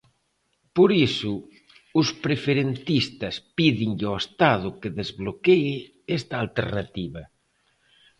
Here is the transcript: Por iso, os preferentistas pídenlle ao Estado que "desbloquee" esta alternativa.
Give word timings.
Por 0.75 0.89
iso, 1.07 1.33
os 1.99 2.07
preferentistas 2.25 3.35
pídenlle 3.57 4.05
ao 4.09 4.19
Estado 4.23 4.67
que 4.79 4.89
"desbloquee" 4.99 5.77
esta 6.17 6.35
alternativa. 6.43 7.23